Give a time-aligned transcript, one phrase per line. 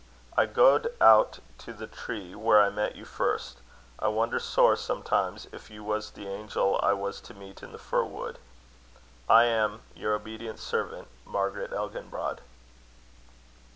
[0.35, 3.59] I gaed out to the tree where I met you first.
[3.99, 7.77] I wonder sair sometimes if you was the angel I was to meet in the
[7.77, 8.39] fir wood.
[9.29, 12.41] I am, "Your obedient servant, "MARGARET ELGINBROD."